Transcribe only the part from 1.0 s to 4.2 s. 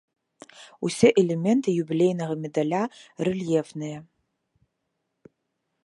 элементы юбілейнага медаля рэльефныя.